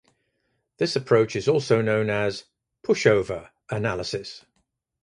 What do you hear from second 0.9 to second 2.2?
approach is also known